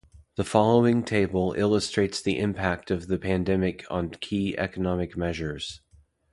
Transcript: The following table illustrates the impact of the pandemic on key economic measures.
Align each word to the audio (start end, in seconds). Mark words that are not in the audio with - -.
The 0.35 0.43
following 0.43 1.03
table 1.03 1.53
illustrates 1.55 2.23
the 2.23 2.39
impact 2.39 2.89
of 2.89 3.05
the 3.07 3.19
pandemic 3.19 3.85
on 3.91 4.09
key 4.09 4.57
economic 4.57 5.15
measures. 5.15 5.81